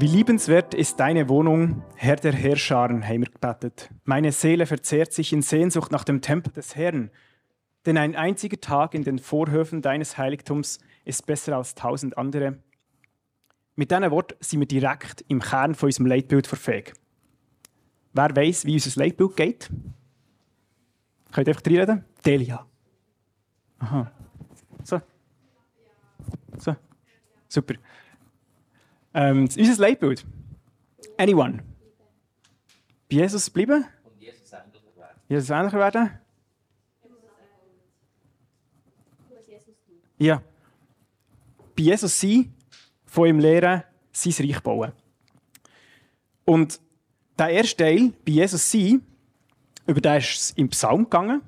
[0.00, 3.90] Wie liebenswert ist deine Wohnung, Herr der Herrscharen, haben wir gebetet.
[4.04, 7.10] Meine Seele verzehrt sich in Sehnsucht nach dem Tempel des Herrn.
[7.84, 12.58] Denn ein einziger Tag in den Vorhöfen deines Heiligtums ist besser als tausend andere.
[13.74, 16.92] Mit diesen Worten sind wir direkt im Kern von unserem Leitbild verfähig.
[18.12, 19.68] Wer weiß, wie unser Leitbild geht?
[21.32, 22.04] Könnt ihr einfach reinreden?
[22.24, 22.64] Delia.
[23.80, 24.12] Aha.
[24.84, 25.00] So.
[26.56, 26.76] So.
[27.48, 27.74] Super.
[29.14, 30.24] Ähm, unser Leitbild.
[31.16, 31.62] Anyone?
[33.10, 33.84] Bei Jesus bleiben?
[34.04, 35.20] Und Jesus ähnlicher werden.
[35.28, 36.10] Jesus ähnlicher werden?
[40.18, 40.42] Ja.
[41.76, 42.52] Bei Jesus sein,
[43.06, 44.92] von ihm lehren, sein Reich bauen.
[46.44, 46.80] Und
[47.38, 49.02] der erste Teil, bei Jesus sein,
[49.86, 51.42] über den ist es im Psalm gegangen.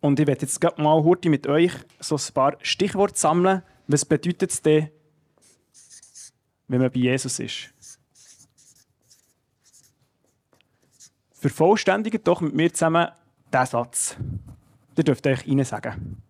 [0.00, 3.62] Und ich werde jetzt mal mit euch so ein paar Stichworte sammeln.
[3.86, 4.90] Was bedeutet es denn,
[6.68, 7.70] wenn man bei Jesus ist?
[11.32, 13.08] Vervollständigt doch mit mir zusammen
[13.52, 14.16] diesen Satz.
[14.96, 16.22] Ihr dürft euch Ihnen sagen.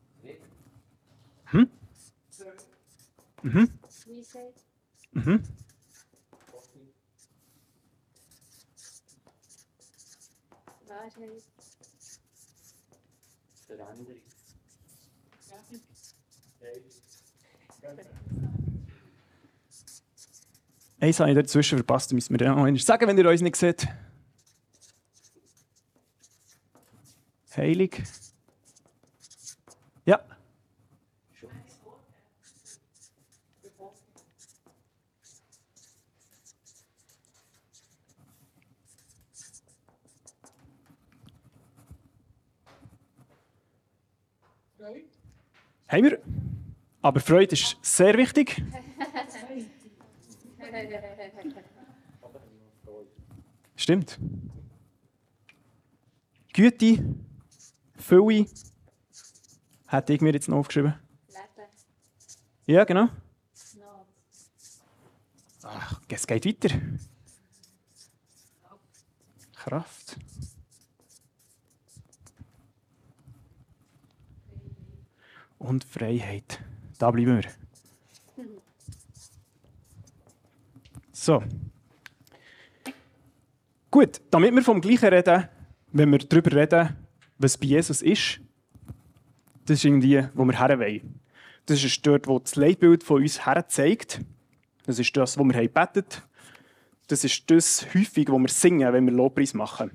[1.46, 1.70] Hm?
[3.42, 3.70] Mhm.
[5.12, 5.42] Mhm.
[17.80, 18.33] Veränderung.
[21.04, 23.86] Eins habe ich dazwischen verpasst, müssen wir dann noch sagen, wenn ihr uns nicht seht.
[27.54, 28.02] Heilig.
[30.06, 30.18] Ja.
[45.86, 46.22] Haben wir.
[47.02, 48.62] Aber Freude ist sehr wichtig.
[53.84, 54.18] Stimmt.
[56.54, 57.04] Güte,
[57.96, 58.46] Fülle,
[59.88, 60.94] hätte ich mir jetzt noch aufgeschrieben.
[61.28, 61.68] Leben.
[62.64, 63.10] Ja, genau.
[65.64, 66.80] Ach, es geht weiter.
[69.52, 70.16] Kraft.
[75.58, 76.58] Und Freiheit.
[76.98, 77.50] Da bleiben wir.
[81.12, 81.42] So.
[83.94, 85.48] Gut, damit wir vom Gleichen reden,
[85.92, 86.96] wenn wir darüber reden,
[87.38, 88.40] was bei Jesus ist,
[89.66, 91.20] das ist irgendwie, wo wir her wollen.
[91.66, 94.20] Das ist dort, wo das Leitbild von uns her zeigt.
[94.84, 96.04] Das ist das, wo wir haben.
[97.06, 99.92] Das ist das häufig, wo wir singen, wenn wir Lobpreis machen.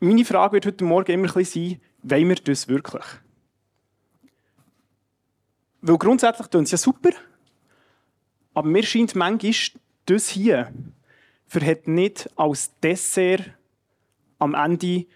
[0.00, 3.04] Meine Frage wird heute Morgen immer ein bisschen sein, wollen wir das wirklich?
[5.82, 7.10] Weil grundsätzlich tun sie ja super,
[8.54, 9.52] aber mir scheint manchmal,
[10.06, 10.72] das hier
[11.46, 13.52] verhält nicht als Dessert
[14.38, 15.06] am Ende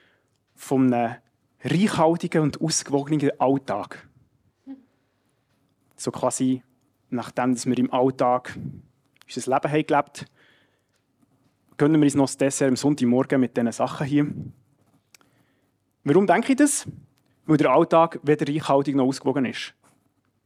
[0.54, 1.16] von einem
[1.62, 4.08] reichhaltigen und ausgewogenen Alltag.
[5.96, 6.62] So quasi,
[7.10, 8.56] nachdem wir im Alltag
[9.26, 10.26] unser Leben haben gelebt
[11.80, 14.26] gönnen wir uns noch das Dessert am Sonntagmorgen mit diesen Sachen hier.
[16.04, 16.86] Warum denke ich das?
[17.46, 19.72] Weil der Alltag weder reichhaltig noch ausgewogen ist.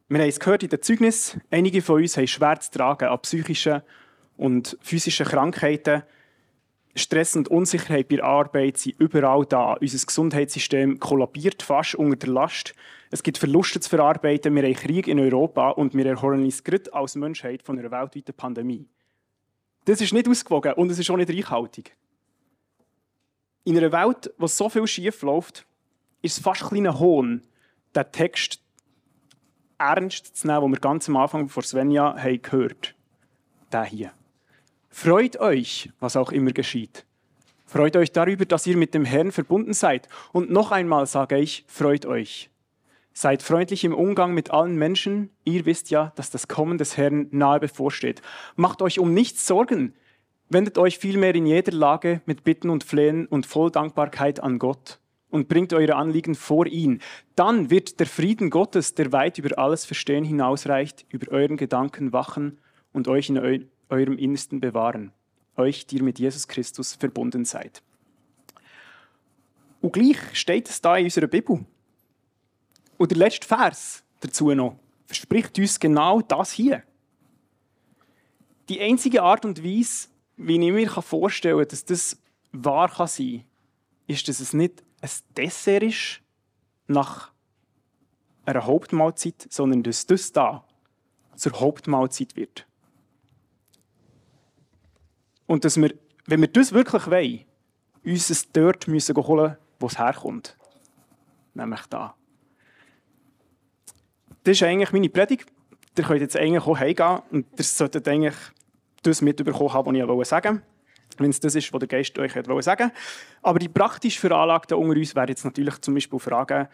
[0.07, 3.19] Wir haben es gehört in den Zeugnissen, einige von uns haben schwer zu tragen an
[3.19, 3.81] psychischen
[4.37, 6.03] und physischen Krankheiten.
[6.95, 9.73] Stress und Unsicherheit bei der Arbeit sind überall da.
[9.73, 12.73] Unser Gesundheitssystem kollabiert fast unter der Last.
[13.11, 14.55] Es gibt Verluste zu verarbeiten.
[14.55, 18.33] Wir haben Krieg in Europa und wir erholen uns gerade als Menschheit von einer weltweiten
[18.33, 18.87] Pandemie.
[19.83, 21.95] Das ist nicht ausgewogen und es ist auch nicht reichhaltig.
[23.65, 25.65] In einer Welt, wo so viel schief läuft,
[26.21, 27.41] ist es fast ein kleiner Hohn,
[27.95, 28.61] den Text
[29.77, 32.95] ernst zu nehmen, was wir ganz am Anfang von Svenja haben gehört
[33.71, 34.11] Der hier.
[34.97, 37.05] Freut euch, was auch immer geschieht.
[37.65, 40.07] Freut euch darüber, dass ihr mit dem Herrn verbunden seid.
[40.31, 42.49] Und noch einmal sage ich, freut euch.
[43.11, 45.31] Seid freundlich im Umgang mit allen Menschen.
[45.43, 48.21] Ihr wisst ja, dass das Kommen des Herrn nahe bevorsteht.
[48.55, 49.93] Macht euch um nichts Sorgen.
[50.47, 55.01] Wendet euch vielmehr in jeder Lage mit Bitten und Flehen und voll Dankbarkeit an Gott
[55.29, 57.01] und bringt eure Anliegen vor ihn.
[57.35, 62.59] Dann wird der Frieden Gottes, der weit über alles Verstehen hinausreicht, über euren Gedanken wachen
[62.93, 63.59] und euch in eu
[63.89, 65.11] eurem Innersten bewahren.
[65.57, 67.81] Euch, die ihr mit Jesus Christus verbunden seid.
[69.81, 71.65] Und gleich steht es da in unserer Bibel.
[72.97, 76.83] Und der letzte Vers dazu noch verspricht uns genau das hier.
[78.69, 82.17] Die einzige Art und Weise, wie ich mir vorstellen kann, dass das
[82.51, 83.43] wahr sein kann,
[84.07, 86.21] ist, dass es nicht ein Dessert ist
[86.87, 87.31] nach
[88.45, 90.65] einer Hauptmahlzeit, sondern dass das da
[91.35, 92.65] zur Hauptmahlzeit wird.
[95.47, 95.93] Und dass wir,
[96.25, 97.45] wenn wir das wirklich wollen,
[98.03, 100.57] uns es dort müssen holen, wo es herkommt.
[101.53, 102.15] Nämlich da.
[104.43, 105.51] Das ist eigentlich meine Predigt.
[105.97, 108.35] Ihr könnt jetzt eigentlich auch heimgehen und ihr solltet eigentlich
[109.01, 110.65] das mitbekommen haben, was ich sagen wollte.
[111.17, 112.91] Wenn es das ist, was der Geist euch sagen wollte.
[113.41, 116.67] Aber die praktisch Veranlagten unter uns werden jetzt natürlich zum Beispiel fragen,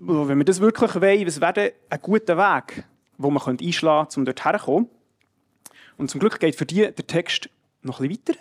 [0.00, 2.84] wenn wir das wirklich wollen, was wäre ein guter Weg,
[3.18, 4.88] wo man einschlagen könnte, um dort herzukommen?
[5.98, 7.50] Und zum Glück geht für die der Text
[7.82, 8.40] noch ein bisschen weiter.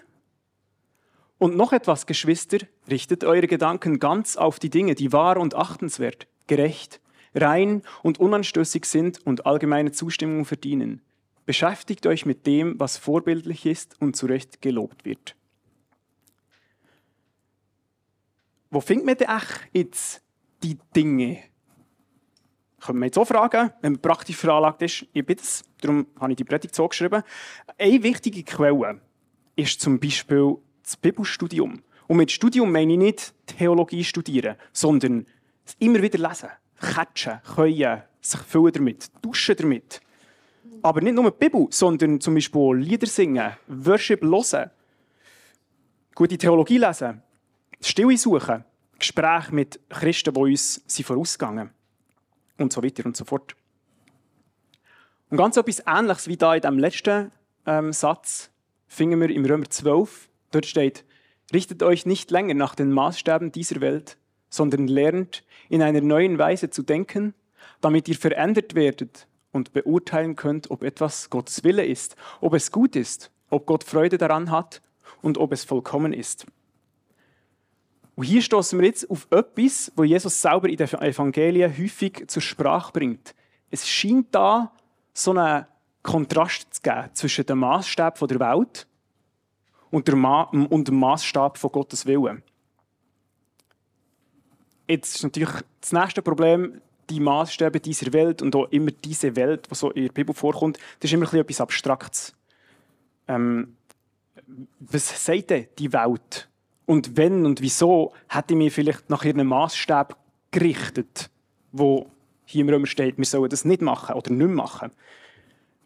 [1.40, 2.60] Und noch etwas, Geschwister,
[2.90, 7.02] richtet eure Gedanken ganz auf die Dinge, die wahr und achtenswert, gerecht,
[7.36, 11.02] rein und unanstößig sind und allgemeine Zustimmung verdienen.
[11.46, 15.36] Beschäftigt euch mit dem, was vorbildlich ist und zu Recht gelobt wird.
[18.70, 19.28] Wo findet man denn
[19.74, 20.22] jetzt
[20.64, 21.44] die Dinge?
[22.80, 25.06] Können wir jetzt auch fragen, wenn man praktisch veranlagt ist.
[25.12, 27.24] Ich bin das, darum habe ich die Predigt so geschrieben.
[27.78, 29.02] Eine wichtige Quelle
[29.56, 31.82] ist zum Beispiel das Bibelstudium.
[32.08, 35.26] Und mit Studium meine ich nicht Theologie studieren, sondern
[35.80, 40.02] immer wieder lesen, catchen, können, sich füllen damit, duschen damit.
[40.82, 44.70] Aber nicht nur die Bibel, sondern zum Beispiel Lieder singen, Worship hören,
[46.16, 47.22] gute Theologie lesen,
[47.82, 48.64] Stille suchen,
[48.98, 51.72] Gespräche mit Christen, die uns sind
[52.58, 53.56] und so weiter und so fort.
[55.30, 57.32] Und ganz etwas Ähnliches wie da in dem letzten
[57.66, 58.50] ähm, Satz
[58.88, 60.30] finden wir im Römer 12.
[60.52, 61.04] Dort steht,
[61.54, 64.18] richtet euch nicht länger nach den Maßstäben dieser Welt,
[64.50, 67.34] sondern lernt in einer neuen Weise zu denken,
[67.82, 72.96] damit ihr verändert werdet und beurteilen könnt, ob etwas Gottes Wille ist, ob es gut
[72.96, 74.82] ist, ob Gott Freude daran hat
[75.22, 76.46] und ob es vollkommen ist.
[78.18, 82.42] Und hier stoßen wir jetzt auf etwas, wo Jesus selber in den Evangelien häufig zur
[82.42, 83.36] Sprache bringt.
[83.70, 84.72] Es scheint da
[85.14, 85.68] so einen
[86.02, 88.88] Kontrast zu geben zwischen dem Maßstab der Welt
[89.92, 92.42] und, dem Maßstab von Gottes Willen.
[94.88, 96.82] Jetzt ist natürlich das nächste Problem,
[97.12, 100.80] die Maßstäbe dieser Welt und auch immer diese Welt, die so in der Bibel vorkommt,
[101.02, 102.36] das ist immer etwas Abstraktes.
[103.28, 103.78] Ähm,
[104.80, 106.50] was sagt denn die Welt?
[106.88, 110.18] Und wenn und wieso hätte ich mich vielleicht nach ihrem Maßstab
[110.52, 111.30] gerichtet,
[111.74, 112.10] wo
[112.46, 114.92] hier im Römer steht, wir sollen das nicht machen oder nicht machen.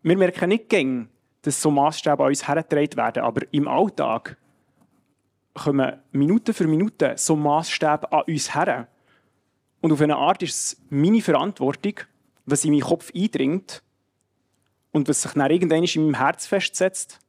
[0.03, 1.09] Wir merken nicht gäng,
[1.41, 4.37] dass so Maßstäbe an uns hergetragen werden, aber im Alltag
[5.55, 8.87] kommen Minute für Minute so Maßstäbe an uns her.
[9.81, 11.95] Und auf eine Art ist es meine Verantwortung,
[12.45, 13.81] was in meinen Kopf eindringt
[14.91, 17.19] und was sich dann irgendwann in meinem Herz festsetzt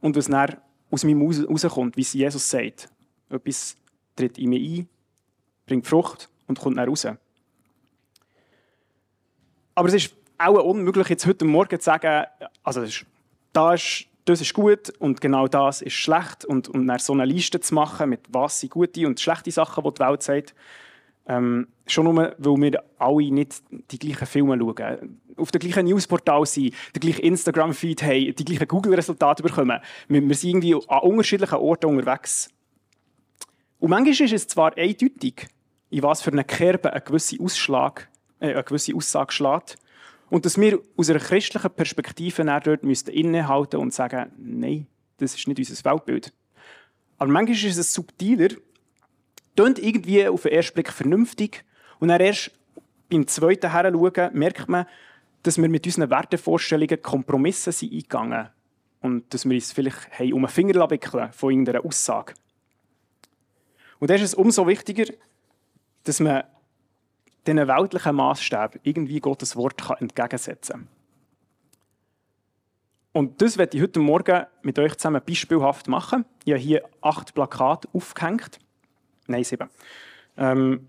[0.00, 0.56] und was dann
[0.90, 2.88] aus meinem Haus rauskommt, wie es Jesus sagt.
[3.30, 3.76] Etwas
[4.16, 4.88] tritt in mich ein,
[5.66, 7.06] bringt Frucht und kommt dann raus.
[9.74, 12.26] Aber es ist auch unmöglich, jetzt heute Morgen zu sagen,
[12.62, 13.06] also das ist,
[13.52, 17.24] das ist, das ist gut und genau das ist schlecht und, und dann so eine
[17.24, 20.54] Liste zu machen, mit was sind gute und schlechte Sachen, die die Welt sagt.
[21.26, 26.44] Ähm, schon nur, weil wir alle nicht die gleichen Filme schauen, auf dem gleichen Newsportal
[26.46, 29.80] sind, den gleichen Instagram-Feed haben, die gleichen Google-Resultate bekommen.
[30.08, 32.50] Wir, wir sind irgendwie an unterschiedlichen Orten unterwegs.
[33.80, 35.48] Und manchmal ist es zwar eindeutig,
[35.88, 39.76] in was für eine Kerbe ein gewisser Ausschlag, äh, eine gewisse Aussage schlägt,
[40.28, 45.48] und dass wir aus einer christlichen Perspektive dort müssten innehalten und sagen, nein, das ist
[45.48, 46.32] nicht unser Weltbild.
[47.18, 48.50] Aber manchmal ist es subtiler,
[49.56, 51.64] klingt irgendwie auf den ersten Blick vernünftig
[51.98, 52.52] und dann erst
[53.10, 54.86] beim zweiten Heranschauen merkt man,
[55.42, 58.50] dass wir mit unseren Wertevorstellungen Kompromisse sind eingegangen
[59.00, 62.34] und dass wir uns vielleicht um einen Finger wickeln von irgendeiner Aussage.
[64.00, 65.04] Und da ist es umso wichtiger,
[66.04, 66.42] dass man
[67.46, 70.88] diesen weltlichen Maßstab irgendwie Gottes Wort entgegensetzen kann.
[73.12, 76.24] Und das werde ich heute Morgen mit euch zusammen beispielhaft machen.
[76.44, 78.58] Ich habe hier acht Plakate aufgehängt.
[79.26, 79.68] Nein, sieben.
[80.36, 80.88] Ähm,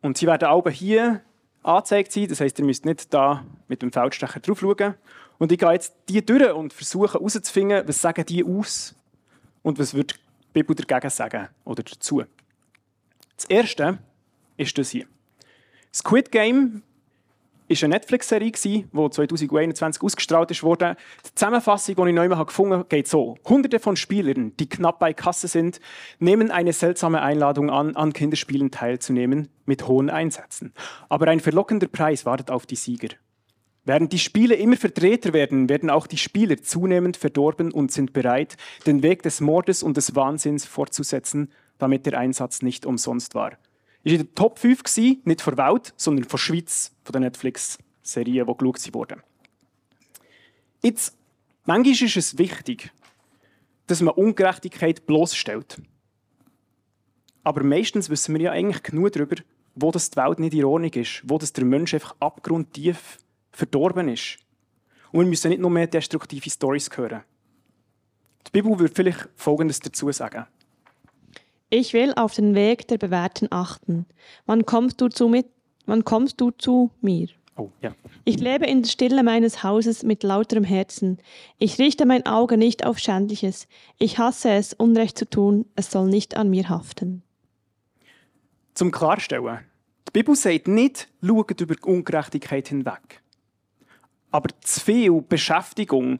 [0.00, 1.20] und sie werden auch hier
[1.62, 2.28] angezeigt sein.
[2.28, 4.94] Das heißt, ihr müsst nicht da mit dem Feldstecher drauf schauen.
[5.38, 8.94] Und ich gehe jetzt die durch und versuche herauszufinden, was sagen die aus
[9.62, 12.22] und was wird die Bibel dagegen sagen oder dazu.
[13.36, 13.98] Das erste
[14.56, 15.06] ist das hier.
[15.92, 16.82] Squid Game
[17.68, 20.96] war eine Netflix-Serie, die 2021 ausgestrahlt wurde.
[21.26, 23.36] Die Zusammenfassung, die ich neu gefunden habe, geht so.
[23.46, 25.80] Hunderte von Spielern, die knapp bei Kasse sind,
[26.18, 30.72] nehmen eine seltsame Einladung an, an Kinderspielen teilzunehmen, mit hohen Einsätzen.
[31.08, 33.08] Aber ein verlockender Preis wartet auf die Sieger.
[33.88, 38.58] Während die Spiele immer verdrehter werden, werden auch die Spieler zunehmend verdorben und sind bereit,
[38.84, 43.52] den Weg des Mordes und des Wahnsinns fortzusetzen, damit der Einsatz nicht umsonst war
[44.04, 47.14] war in der Top 5, gewesen, nicht von der Welt, sondern von der Schweiz, von
[47.14, 49.22] den Netflix-Serien, die geschaut wurden.
[50.82, 51.16] Jetzt,
[51.64, 52.92] manchmal ist es wichtig,
[53.86, 55.80] dass man Ungerechtigkeit bloßstellt.
[57.42, 59.36] Aber meistens wissen wir ja eigentlich genug darüber,
[59.74, 63.18] wo das die Welt nicht Ordnung ist, wo das der Mensch einfach abgrundtief
[63.58, 64.38] verdorben ist.
[65.10, 67.22] Und wir müssen nicht nur mehr destruktive Stories hören.
[68.46, 70.46] Die Bibel würde vielleicht Folgendes dazu sagen.
[71.70, 74.06] Ich will auf den Weg der Bewährten achten.
[74.46, 75.46] Wann kommst du zu, mit,
[75.86, 77.28] wann kommst du zu mir?
[77.56, 77.94] Oh, ja.
[78.24, 81.18] Ich lebe in der Stille meines Hauses mit lauterem Herzen.
[81.58, 83.66] Ich richte mein Auge nicht auf Schändliches.
[83.98, 85.66] Ich hasse es, Unrecht zu tun.
[85.74, 87.22] Es soll nicht an mir haften.
[88.74, 89.58] Zum Klarstellen.
[90.06, 93.20] Die Bibel sagt nicht, schaut über die Ungerechtigkeit hinweg.
[94.30, 96.18] Aber zu viel Beschäftigung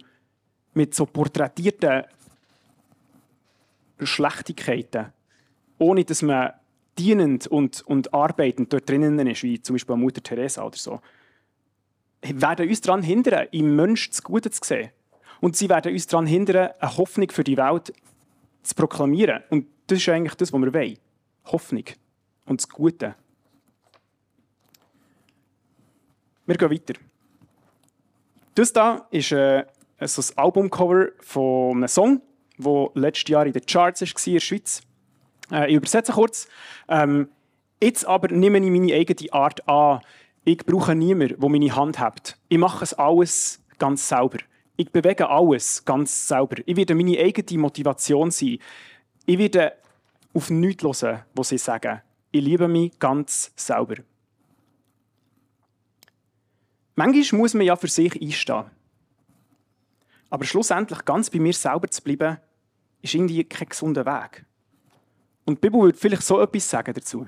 [0.75, 2.05] mit so porträtierten
[4.01, 5.13] Schlechtigkeiten,
[5.79, 6.53] ohne dass man
[6.97, 11.01] dienend und, und arbeitend dort drinnen ist, wie zum Beispiel Mutter Teresa oder so,
[12.23, 14.91] werden uns daran hindern, im Menschen das Gute zu sehen.
[15.41, 17.93] Und sie werden uns daran hindern, eine Hoffnung für die Welt
[18.63, 19.45] zu proklamieren.
[19.51, 20.99] Und das ist eigentlich das, was wir wollen.
[21.45, 21.85] Hoffnung
[22.45, 23.15] und das Gute.
[26.47, 26.95] Wir gehen weiter.
[28.59, 29.65] Das hier ist äh,
[30.01, 32.21] so ein Albumcover von einem Song,
[32.59, 34.83] der letztes Jahr in den Charts war in der Schweiz.
[35.53, 36.49] Äh, ich übersetze kurz.
[36.89, 37.29] Ähm,
[37.81, 40.01] jetzt aber nehme ich meine eigene Art an.
[40.45, 42.37] Ich brauche niemanden, der meine Hand hat.
[42.49, 44.39] Ich mache es alles ganz sauber.
[44.77, 46.57] Ich bewege alles ganz sauber.
[46.67, 48.59] Ich werde meine eigene Motivation sein.
[49.25, 49.75] Ich werde
[50.35, 52.01] auf nichts hören, was sie sagen.
[52.33, 53.99] Ich liebe mich ganz sauber.
[56.99, 58.65] Manchmal muss man ja für sich einstehen.
[60.31, 62.39] Aber schlussendlich ganz bei mir selber zu bleiben,
[63.03, 64.45] ist irgendwie kein gesunder Weg.
[65.45, 67.25] Und die Bibel würde vielleicht so etwas sagen dazu.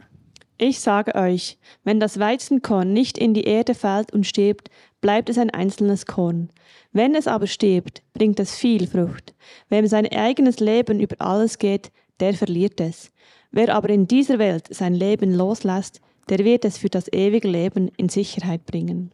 [0.58, 5.38] Ich sage euch, wenn das Weizenkorn nicht in die Erde fällt und stirbt, bleibt es
[5.38, 6.50] ein einzelnes Korn.
[6.90, 9.34] Wenn es aber stirbt, bringt es viel Frucht.
[9.68, 13.12] Wem sein eigenes Leben über alles geht, der verliert es.
[13.52, 17.92] Wer aber in dieser Welt sein Leben loslässt, der wird es für das ewige Leben
[17.96, 19.12] in Sicherheit bringen.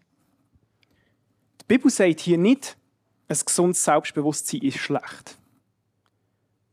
[1.69, 2.77] Die Bibel sagt hier nicht,
[3.29, 5.37] ein gesundes Selbstbewusstsein ist schlecht.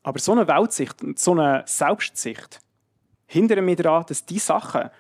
[0.04, 2.60] Aber so eine Weltsicht und so eine Selbstsicht
[3.26, 4.92] hindern mich daran, dass die Sachen,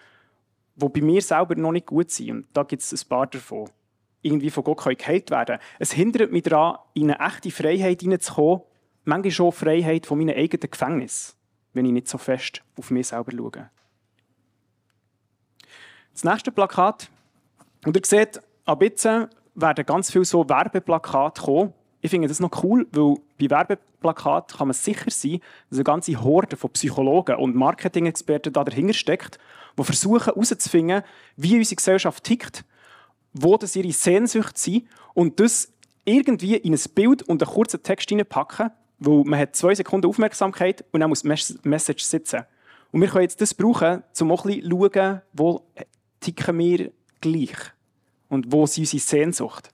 [0.76, 3.70] die bei mir selber noch nicht gut sind, und da gibt es ein paar davon,
[4.24, 5.60] irgendwie von Gott geheilt werden können.
[5.78, 8.64] Es hindert mich daran, in eine echte Freiheit hineinzukommen,
[9.04, 11.38] manchmal schon Freiheit von meinem eigenen Gefängnis,
[11.74, 13.70] wenn ich nicht so fest auf mich selber schaue.
[16.14, 17.10] Das nächste Plakat.
[17.86, 19.08] Und ihr seht, ab jetzt
[19.56, 21.74] werden ganz viele so Werbeplakate kommen.
[22.02, 26.22] Ich finde das noch cool, weil bei Werbeplakaten kann man sicher sein, dass eine ganze
[26.22, 29.40] Horde von Psychologen und Marketing-Experten da dahinter steckt,
[29.78, 31.04] die versuchen herauszufinden,
[31.38, 32.66] wie unsere Gesellschaft tickt,
[33.34, 35.72] wo das ihre Sehnsucht sind und das
[36.06, 40.84] irgendwie in ein Bild und einen kurzen Text hineinpacken, weil man hat zwei Sekunden Aufmerksamkeit
[40.92, 41.30] und dann muss die
[41.64, 42.44] Message sitzen.
[42.92, 45.66] Und wir können jetzt das brauchen, um auch ein bisschen zu schauen, wo
[46.20, 46.92] ticken wir
[47.22, 47.73] gleich
[48.34, 49.70] und wo ist unsere Sehnsucht.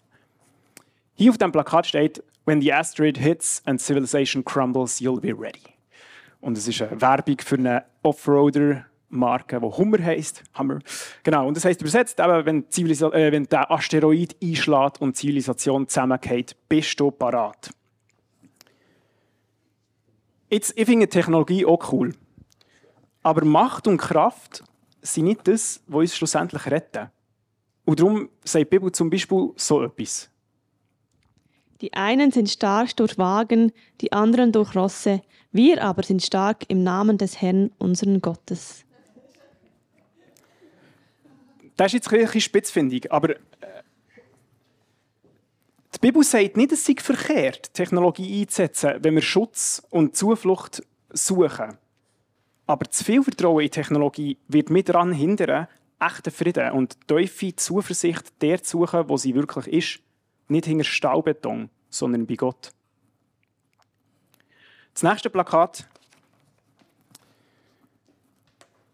[1.15, 5.61] Hier auf dem Plakat steht, When the asteroid hits and civilization crumbles, you'll be ready.
[6.41, 10.43] Und es ist eine Werbung für eine Offroader-Marke, die Hummer heisst.
[10.57, 10.79] Hummer.
[11.21, 11.47] Genau.
[11.47, 16.99] Und das heisst übersetzt, eben, wenn, äh, wenn der Asteroid einschlägt und Zivilisation zusammengeht, bist
[16.99, 17.69] du parat.
[20.49, 22.15] Jetzt, ich finde Technologie auch cool.
[23.21, 24.63] Aber Macht und Kraft
[25.01, 27.11] sind nicht das, was uns schlussendlich retten.
[27.89, 30.29] Und darum sagt die Bibel zum Beispiel so etwas.
[31.81, 35.23] Die einen sind stark durch Wagen, die anderen durch Rosse.
[35.51, 38.85] Wir aber sind stark im Namen des Herrn, unseren Gottes.
[41.77, 43.11] Das ist jetzt ein bisschen spitz, finde ich.
[43.11, 43.37] Aber äh,
[45.95, 51.75] die Bibel sagt nicht, es sei verkehrt, Technologie einzusetzen, wenn wir Schutz und Zuflucht suchen.
[52.67, 55.67] Aber zu viel Vertrauen in Technologie wird mich daran hindern,
[55.99, 59.99] echten Frieden und tiefe Zuversicht der zu suchen, wo sie wirklich ist.
[60.47, 62.71] Nicht hinter Stahlbeton, sondern bei Gott.
[64.93, 65.87] Das nächste Plakat.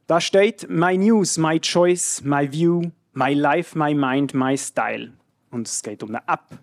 [0.07, 5.13] Da steht My News, My Choice, My View, My Life, My Mind, My Style.
[5.49, 6.59] Und es geht um eine App,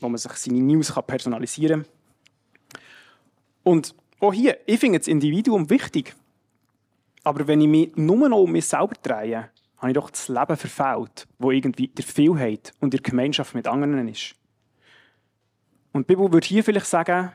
[0.00, 1.92] wo man sich seine News personalisieren kann.
[3.64, 6.14] Und auch hier, ich finde das Individuum wichtig.
[7.24, 10.56] Aber wenn ich mich nur noch um mich selber drehe, habe ich doch das Leben
[10.56, 14.34] verfehlt, wo irgendwie der Vielheit und der Gemeinschaft mit anderen ist.
[15.92, 17.32] Und die Bibel würde hier vielleicht sagen,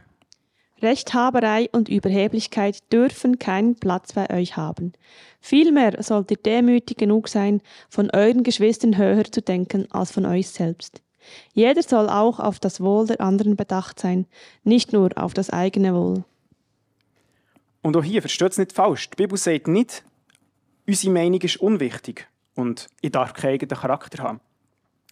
[0.82, 4.94] Rechthaberei und Überheblichkeit dürfen keinen Platz bei euch haben.
[5.40, 10.50] Vielmehr sollt ihr demütig genug sein, von euren Geschwistern höher zu denken als von euch
[10.50, 11.02] selbst.
[11.54, 14.26] Jeder soll auch auf das Wohl der anderen bedacht sein,
[14.64, 16.24] nicht nur auf das eigene Wohl.
[17.84, 20.04] Und auch hier, versteht es nicht falsch, die Bibel sagt nicht,
[20.88, 24.40] unsere Meinung ist unwichtig und ich darf keinen eigenen Charakter haben.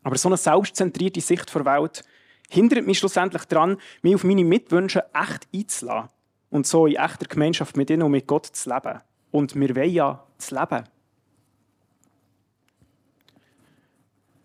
[0.04, 2.04] Aber so eine selbstzentrierte Sicht der Welt
[2.50, 6.10] hindert mich schlussendlich daran, mich auf meine Mitwünsche echt einzulassen
[6.50, 9.00] und so in echter Gemeinschaft mit ihnen und mit Gott zu leben.
[9.32, 10.84] Und wir wollen ja das Leben.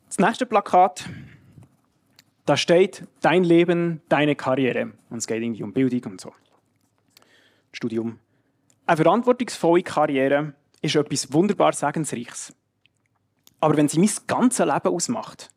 [0.07, 1.09] Das nächste Plakat,
[2.47, 4.93] da steht dein Leben, deine Karriere.
[5.11, 6.33] Und es geht irgendwie um Bildung und so.
[7.73, 8.19] Studium.
[8.87, 12.55] Eine verantwortungsvolle Karriere ist etwas wunderbar Segensreiches.
[13.65, 15.49] Aber wenn sie mein ganzes Leben ausmacht,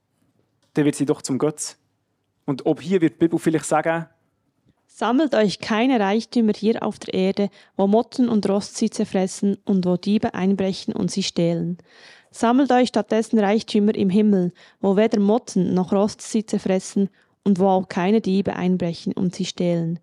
[0.76, 1.78] dann wird sie doch zum Götz.
[2.46, 4.06] Und ob hier wird die Bibel vielleicht sagen,
[4.86, 9.86] Sammelt euch keine Reichtümer hier auf der Erde, wo Motten und Rost sie zerfressen und
[9.86, 11.80] wo Diebe einbrechen und sie stehlen.
[12.32, 17.10] Sammelt euch stattdessen Reichtümer im Himmel, wo weder Motten noch Rost sie zerfressen
[17.44, 20.00] und wo auch keine Diebe einbrechen und sie stehlen.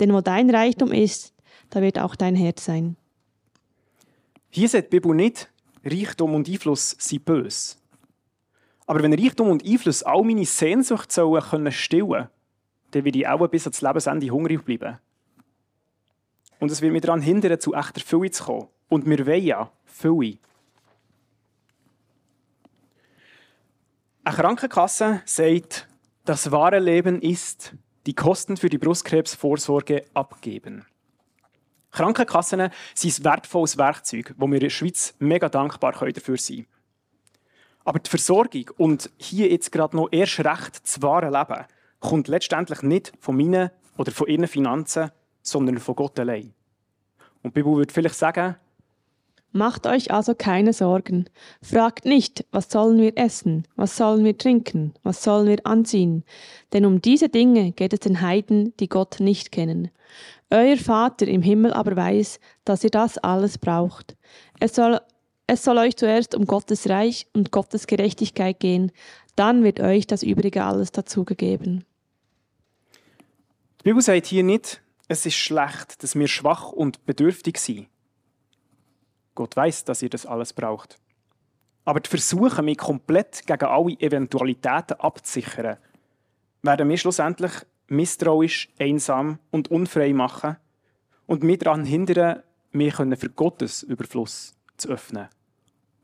[0.00, 1.32] Denn wo dein Reichtum ist,
[1.70, 2.96] da wird auch dein Herz sein.
[4.50, 5.48] Hier sagt die Bibel nicht,
[5.84, 7.76] Reichtum und Einfluss sind böse.
[8.86, 12.28] Aber wenn Reichtum und Einfluss all meine Sehnsucht sollen können stillen,
[12.90, 14.98] dann werde ich auch bis ans Lebensende hungrig bleiben.
[16.60, 18.68] Und es wird mich daran hindern, zu echter Fülle zu kommen.
[18.88, 20.38] Und wir wollen ja Fülle.
[24.22, 25.88] Eine Krankenkasse sagt,
[26.24, 27.74] das wahre Leben ist,
[28.06, 30.86] die Kosten für die Brustkrebsvorsorge abgeben.
[31.94, 36.66] Krankenkassen sind ein wertvolles Werkzeug, wo wir in der Schweiz mega dankbar dafür sein können.
[37.84, 41.66] Aber die Versorgung und hier jetzt gerade noch erst recht das wahre Leben
[42.00, 45.10] kommt letztendlich nicht von meinen oder von ihren Finanzen,
[45.40, 46.52] sondern von Gott allein.
[47.42, 48.56] Und Bibel würde vielleicht sagen,
[49.56, 51.26] Macht euch also keine Sorgen.
[51.62, 56.24] Fragt nicht, was sollen wir essen, was sollen wir trinken, was sollen wir anziehen.
[56.72, 59.92] Denn um diese Dinge geht es den Heiden, die Gott nicht kennen.
[60.50, 64.16] Euer Vater im Himmel aber weiß, dass ihr das alles braucht.
[64.60, 65.00] Es soll,
[65.46, 68.92] es soll euch zuerst um Gottes Reich und Gottes Gerechtigkeit gehen,
[69.36, 71.84] dann wird euch das Übrige alles dazugegeben.
[73.80, 77.88] Die Bibel sagt hier nicht, es ist schlecht, dass wir schwach und bedürftig sind.
[79.34, 80.98] Gott weiß, dass ihr das alles braucht.
[81.84, 85.76] Aber die Versuche, mich komplett gegen alle Eventualitäten abzusichern,
[86.62, 87.52] werden mich schlussendlich
[87.88, 90.56] misstrauisch, einsam und unfrei machen
[91.26, 92.42] und mich daran hindern,
[92.72, 95.28] mich für Gottes Überfluss zu öffnen.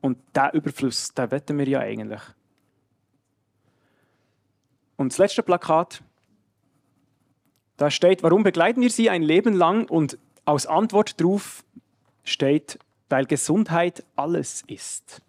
[0.01, 2.23] Und diesen Überfluss, den wetten wir ja eigentlich.
[4.97, 6.03] Und das letzte Plakat,
[7.77, 9.89] da steht, warum begleiten wir sie ein Leben lang?
[9.89, 11.65] Und als Antwort darauf
[12.25, 15.23] steht, weil Gesundheit alles ist.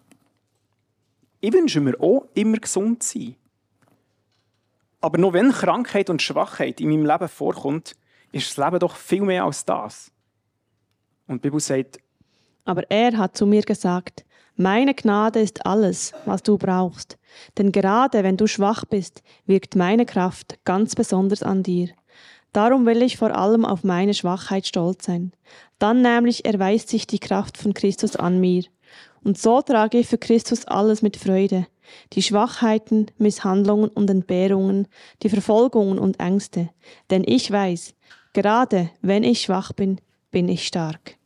[1.39, 3.35] Ich wünsche mir auch immer gesund zu sein.
[5.01, 7.95] Aber nur wenn Krankheit und Schwachheit in meinem Leben vorkommt,
[8.31, 10.11] ist das Leben doch viel mehr als das.
[11.27, 11.99] Und die Bibel sagt,
[12.65, 14.23] aber er hat zu mir gesagt,
[14.55, 17.17] meine Gnade ist alles, was du brauchst.
[17.57, 21.89] Denn gerade wenn du schwach bist, wirkt meine Kraft ganz besonders an dir.
[22.53, 25.31] Darum will ich vor allem auf meine Schwachheit stolz sein.
[25.79, 28.65] Dann nämlich erweist sich die Kraft von Christus an mir.
[29.23, 31.67] Und so trage ich für Christus alles mit Freude.
[32.13, 34.87] Die Schwachheiten, Misshandlungen und Entbehrungen,
[35.23, 36.69] die Verfolgungen und Ängste.
[37.09, 37.93] Denn ich weiß,
[38.33, 39.99] gerade wenn ich schwach bin,
[40.31, 41.17] bin ich stark.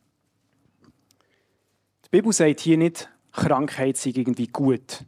[2.04, 5.04] Die Bibel sagt hier nicht, Krankheit sei irgendwie gut.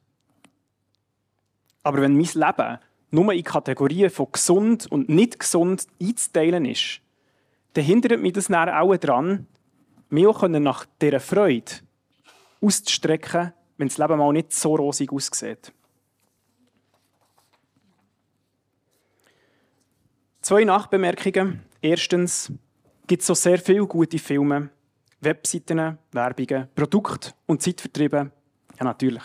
[1.83, 2.79] Aber wenn mein Leben
[3.11, 7.01] nur in Kategorien von gesund und nicht gesund einzuteilen ist,
[7.73, 9.47] dann hindert mich das dann auch daran,
[10.11, 11.73] mich auch nach dieser Freude
[12.61, 15.73] auszustrecken, wenn das Leben mal nicht so rosig aussieht.
[20.43, 21.63] Zwei Nachbemerkungen.
[21.81, 22.53] Erstens
[23.07, 24.71] gibt es so sehr viele gute Filme,
[25.21, 28.31] Webseiten, Werbungen, Produkte und Zeitvertriebe.
[28.79, 29.23] Ja, natürlich.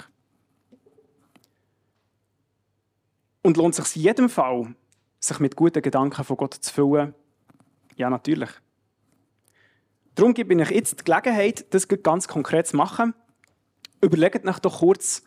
[3.42, 4.76] Und lohnt es sich in jedem Fall,
[5.20, 7.13] sich mit guten Gedanken von Gott zu füllen?
[7.96, 8.50] Ja, natürlich.
[10.16, 13.13] Darum gebe ich euch jetzt die Gelegenheit, das ganz konkret zu machen.
[14.04, 15.24] Überlegt euch doch kurz,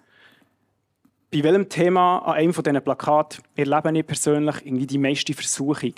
[1.32, 5.94] bei welchem Thema an einem dieser Plakate erlebe ich persönlich irgendwie die meiste Versuchung,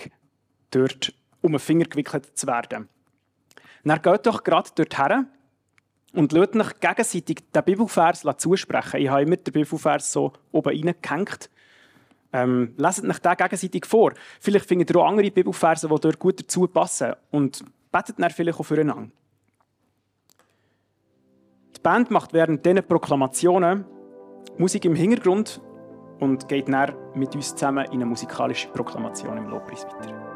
[0.71, 2.88] dort um einen Finger gewickelt zu werden.
[3.83, 5.27] Dann geht doch gerade dorthin
[6.12, 9.01] und lasst euch gegenseitig den Bibelvers zusprechen.
[9.01, 11.51] Ich habe immer den Bibelvers so oben reingehängt.
[12.33, 14.12] Ähm, leset euch den gegenseitig vor.
[14.38, 17.14] Vielleicht findet ihr auch andere Bibelverse, die dort gut dazu passen.
[17.33, 19.11] Und betet dann vielleicht auch füreinander.
[21.79, 23.85] Die Band macht während diesen Proklamationen
[24.59, 25.61] Musik im Hintergrund
[26.19, 30.28] und geht dann mit uns zusammen in eine musikalische Proklamation im Lobpreis weiter.